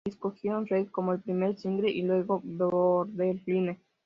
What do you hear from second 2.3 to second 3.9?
""Borderline"".